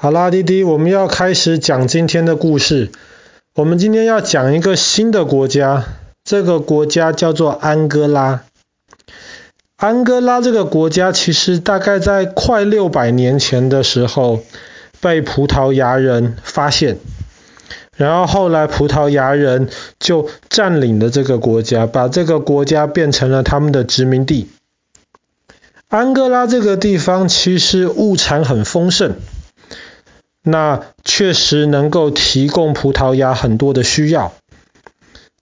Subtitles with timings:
[0.00, 2.92] 好啦，滴滴，我们要开始讲今天的故事。
[3.56, 5.86] 我们今天要讲一个新的国家，
[6.22, 8.44] 这个国家叫做安哥拉。
[9.74, 14.44] 安哥拉这个国家其实大概在快六百年前的时候
[15.00, 16.98] 被葡萄牙人发现，
[17.96, 19.68] 然后后来葡萄牙人
[19.98, 24.48] 就占领了这个国家，把这个国家变成了他们的殖民地。
[25.88, 29.16] 安哥拉这个地方其实物产很丰盛。
[30.42, 34.32] 那确实能够提供葡萄牙很多的需要，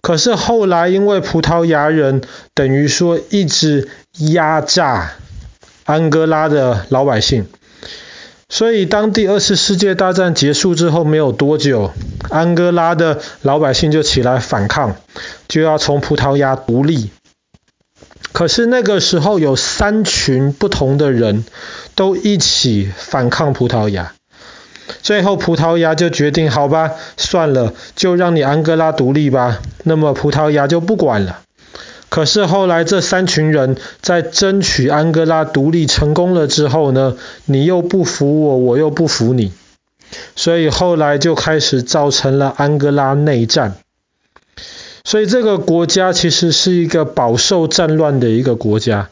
[0.00, 2.22] 可是后来因为葡萄牙人
[2.54, 5.12] 等于说一直压榨
[5.84, 7.46] 安哥拉的老百姓，
[8.48, 11.92] 所以当第二次世界大战结束之后没有多久，
[12.30, 14.96] 安哥拉的老百姓就起来反抗，
[15.46, 17.10] 就要从葡萄牙独立。
[18.32, 21.44] 可是那个时候有三群不同的人
[21.94, 24.12] 都一起反抗葡萄牙。
[25.02, 29.60] 最后，葡萄牙就决定，好吧，算了，就让你安哥拉独立吧。
[29.84, 31.40] 那么葡萄牙就不管了。
[32.08, 39.52] 可是后来这三群人在争取安哥拉独立成功了之后呢，你又不服我，我又不服你，
[40.36, 43.74] 所以后来就开始造成了安哥拉内战。
[45.04, 49.08] 所以这个国家其实是一个饱受战乱的一个国家。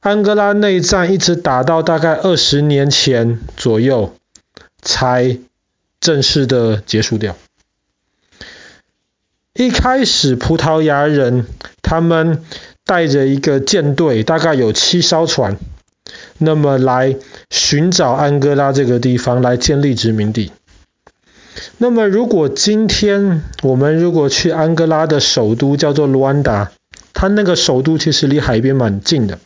[0.00, 4.12] 安哥拉内战一直打到大概二十年前左右。
[4.88, 5.36] 才
[6.00, 7.36] 正式的结束掉。
[9.52, 11.44] 一开始，葡萄牙人
[11.82, 12.42] 他们
[12.86, 15.58] 带着一个舰队，大概有七艘船，
[16.38, 17.16] 那么来
[17.50, 20.52] 寻找安哥拉这个地方，来建立殖民地。
[21.76, 26.72] 那么，如果今天我们如果去安哥拉的首都叫做卢安达，
[27.12, 29.38] 它那个首都其实离海边蛮近的，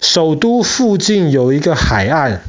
[0.00, 2.42] 首都附近有一个海岸。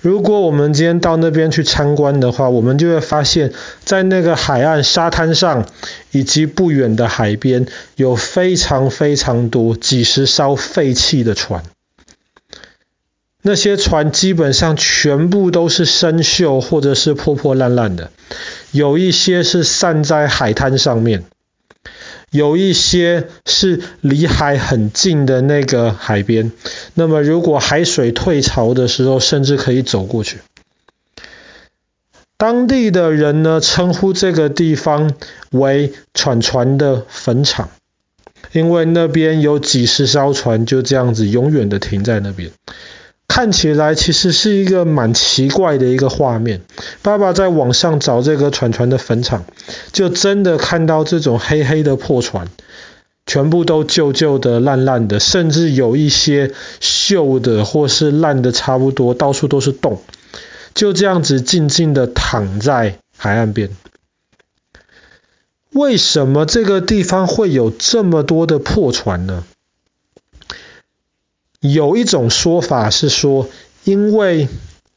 [0.00, 3.52] 如果我们今天到那边去参观的话，我们就会发现，
[3.84, 5.66] 在那个海岸沙滩上，
[6.10, 7.66] 以及不远的海边，
[7.96, 11.62] 有非常非常多几十艘废弃的船。
[13.42, 18.10] 那些船基本上全部都是生锈或者是破破烂烂的，
[18.70, 21.24] 有一些是散在海滩上面。
[22.30, 26.52] 有一些是离海很近的那个海边，
[26.94, 30.38] 那么如果海水退潮的时候，甚至可以走过去。
[32.36, 35.12] 当地的人呢，称呼这个地方
[35.50, 37.68] 为“船船的坟场”，
[38.52, 42.50] 因为那边有几十艘船就这样子永远的停在那边。
[43.30, 46.62] 看起来其实是一个蛮奇怪的一个画面。
[47.00, 49.44] 爸爸在网上找这个船船的坟场，
[49.92, 52.48] 就真的看到这种黑黑的破船，
[53.26, 60.02] 全部都旧旧的、烂烂的，甚至有一些锈的或是烂的差不多，到处都是洞，
[60.74, 63.70] 就这样子静静的躺在海岸边。
[65.72, 69.44] 为什么这个地方会有这么多的破船呢？
[71.60, 73.48] 有一种说法是说，
[73.84, 74.48] 因为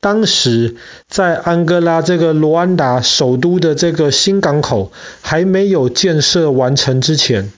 [0.00, 0.76] 当时
[1.08, 7.50] 在安哥拉这个罗安达首都的这个新港口还没有建设完成之前，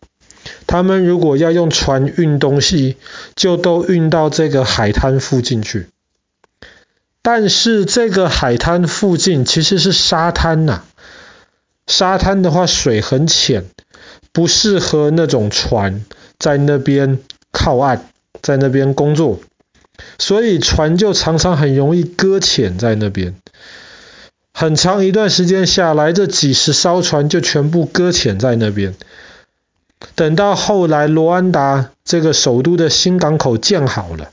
[0.68, 2.96] 他们如果要用船运东西，
[3.34, 5.88] 就都运到这个海滩附近去。
[7.22, 10.82] 但是这个海滩附近其实是沙滩呐，
[11.88, 13.64] 沙滩的话水很浅，
[14.32, 16.04] 不适合那种船
[16.38, 17.18] 在那边
[17.50, 18.11] 靠岸。
[18.40, 19.40] 在那边工作，
[20.18, 23.34] 所以船就常常很容易搁浅在那边。
[24.54, 28.94] 很长一段时间下来，这几十艘船就全部搁浅在那边。
[30.14, 34.30] 等到后来罗安达这个首都的新港口建好了，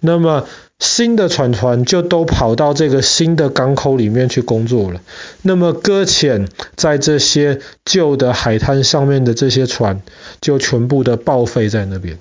[0.00, 0.46] 那么
[0.78, 5.00] 新的船船就都跑到这个新的港口里面去工作了。
[5.42, 10.00] 那么搁浅在这些旧的海滩上面的这些船，
[10.40, 12.18] 就全部的报废在那边。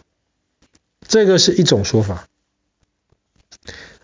[1.09, 2.27] 这个是一种说法，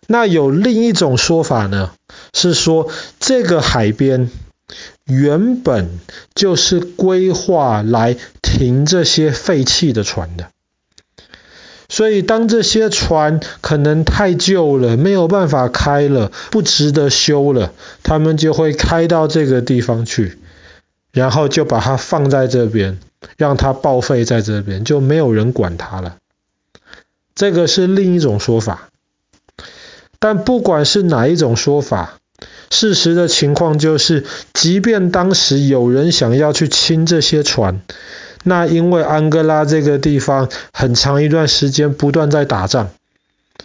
[0.07, 1.91] 那有另一种说法呢，
[2.33, 4.31] 是说这个海边
[5.05, 5.99] 原本
[6.33, 10.49] 就是规划来停这些废弃的船的，
[11.87, 17.71] 所以当这些船可能太旧了，没有办法开了，不值得修了，
[18.01, 20.39] 他们就会开到这个地方去，
[21.11, 22.97] 然后就把它放在这边，
[23.37, 26.17] 让它报废在这边，就没有人管它了。
[27.35, 28.89] 这个是另一种说法，
[30.19, 32.17] 但不管是哪一种说法，
[32.69, 34.23] 事实的情况就是，
[34.53, 37.81] 即便当时有人想要去清这些船，
[38.43, 42.89] 那因为安哥拉这个地方很长一段时间不断在打仗，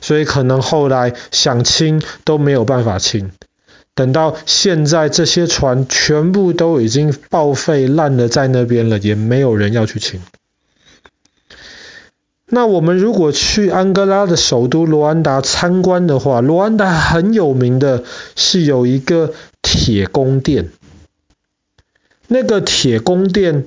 [0.01, 3.31] 所以可能后来想清都没有办法清。
[3.95, 10.21] 等到现在，这些船全部都已经报废烂了，在那边了，也没有人要去清。
[12.53, 18.03] 那我们如果去安哥拉的首都罗安达参观的话，罗安达很有名的
[18.35, 19.33] 是有一个
[19.63, 20.71] 铁宫殿。
[22.27, 23.67] 那个铁宫殿，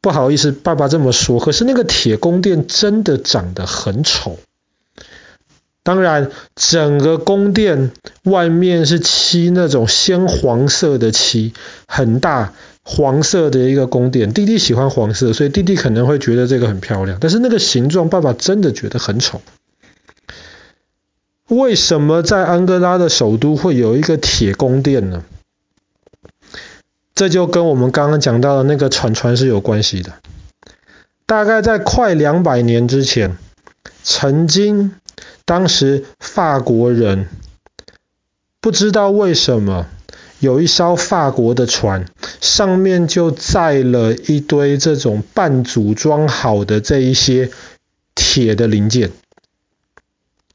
[0.00, 4.38] 不好意思，爸爸这么说，可是那个铁宫殿真的长得很丑。
[5.82, 7.92] 当然，整个宫殿
[8.22, 11.52] 外面是漆那种鲜黄色的漆，
[11.86, 14.32] 很大黄色的一个宫殿。
[14.32, 17.18] 弟弟喜欢黄色，所以弟弟可能会觉得这个很漂亮。
[17.20, 19.40] 但是那个形状，爸爸真的觉得很丑。
[21.48, 25.24] 为什么在安哥拉的首都会有一个铁宫殿呢？
[27.14, 30.12] 这就跟我们刚刚讲到的那个船船是有关系的。
[31.26, 33.36] 大概在快两百年之前，
[34.02, 34.94] 曾经。
[35.46, 37.28] 当时法国人
[38.62, 39.86] 不知道为什么
[40.40, 42.04] 有一艘法国的船，
[42.40, 47.50] 上面就载了一堆这种半组装好的这一些
[48.14, 49.10] 铁的零件，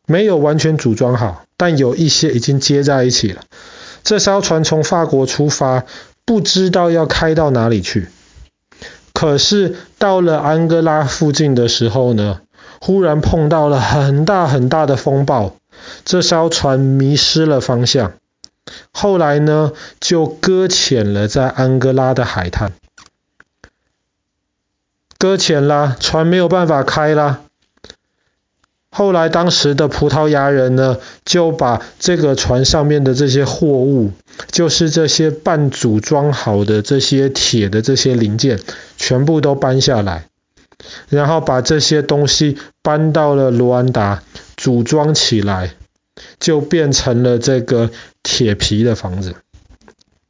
[0.06, 3.42] 没有完全组装好，但有一些已经接在一起了。
[4.04, 5.86] 这艘船从法国出发，
[6.24, 8.08] 不知道要开到哪里去。
[9.14, 12.42] 可是到了安哥拉附近的时候呢，
[12.80, 15.56] 忽然碰到了很大很大的风暴，
[16.06, 18.14] 这艘船迷失了方向。
[18.92, 22.72] 后来呢，就搁浅了在安哥拉的海滩。
[25.18, 27.42] 搁浅啦，船没有办法开了。
[28.92, 34.12] 后来当时的葡萄牙人呢，就把这个船上面的这些货物，
[34.50, 38.60] 就是这些半组装好的这些铁的这些零件，
[38.98, 40.26] 全部都搬下来。
[41.10, 44.24] 然后把这些东西搬到了卢安达，
[44.56, 45.76] 组装起来，
[46.40, 47.92] 就变成了这个
[48.24, 49.36] 铁皮的房子。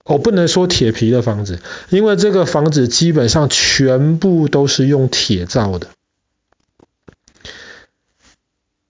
[0.05, 1.59] 我、不能说铁皮的房子，
[1.89, 5.89] 因为这个房子基本上全部都是用铁造的。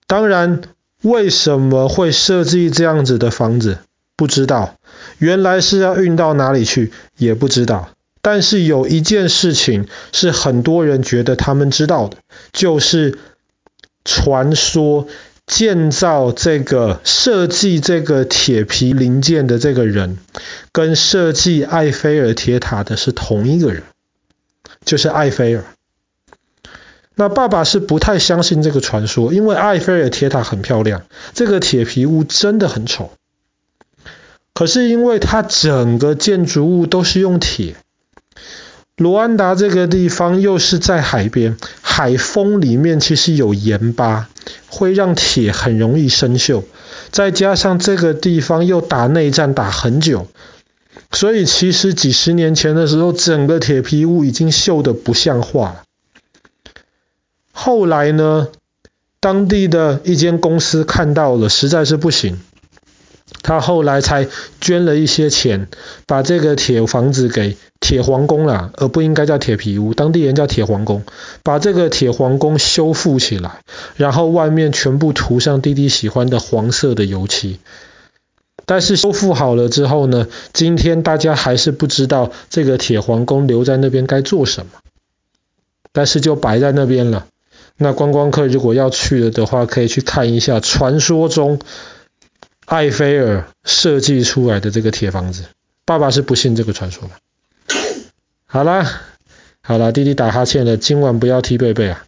[0.08, 0.62] 当然，
[1.02, 3.80] 为什么会设计这样子的房子，
[4.16, 4.78] 不知道。
[5.18, 7.90] 原来是要运到哪里去，也不知道。
[8.22, 12.18] 但是有一件事情是很多人觉得他们知道的，
[12.54, 13.20] 就是
[14.06, 15.08] 传说
[15.50, 20.20] 建造这个、设计这个铁皮零件的这个人，
[20.72, 23.82] 跟设计埃菲尔铁塔的是同一个人，
[24.86, 25.66] 就是埃菲尔。
[27.16, 31.02] 那爸爸是不太相信这个传说，因为埃菲尔铁塔很漂亮，
[31.34, 33.12] 这个铁皮屋真的很丑。
[34.54, 37.76] 可是因为它整个建筑物都是用铁。
[38.98, 41.58] 卢安达这个地方又是在海边，
[42.00, 44.30] 海风里面其实有盐巴，
[44.70, 46.64] 会让铁很容易生锈。
[47.12, 50.28] 再加上这个地方又打内战打很久，
[51.12, 55.84] 所以其实几十年前的时候，整个铁皮屋已经锈得不像话了。
[57.52, 58.48] 后来呢，
[59.20, 62.40] 当地的一间公司看到了，实在是不行。
[63.42, 64.28] 他后来才
[64.60, 65.68] 捐了一些钱，
[66.06, 71.04] 把这个铁房子给铁皇宫了，而不应该叫铁皮屋，当地人叫铁皇宫，
[71.44, 73.62] 把这个铁皇宫修复起来，
[73.96, 77.60] 然后外面全部涂上弟弟喜欢的黄色的油漆。
[78.66, 84.72] 但是修复好了之后呢，今天大家还是不知道这个铁皇宫留在那边该做什么，
[85.92, 87.26] 但是就摆在那边了。
[87.78, 91.60] 那观光客如果要去了的话，可以去看一下传说中。
[92.70, 95.46] 埃菲尔设计出来的这个铁房子，
[95.86, 97.76] 爸爸是不信这个传说的。
[98.46, 99.02] 好啦，
[99.64, 102.06] 好啦，弟弟打哈欠了，今晚不要踢贝贝啊。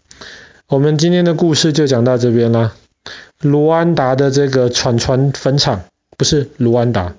[0.67, 2.73] 我们今天的故事就讲到这边啦。
[3.41, 5.81] 卢安达的这个船船坟场，
[6.15, 7.15] 不是卢安达，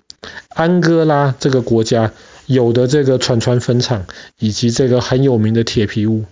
[0.50, 2.12] 安哥拉这个国家
[2.46, 4.06] 有的这个船船坟场，
[4.38, 6.24] 以及这个很有名的铁皮屋，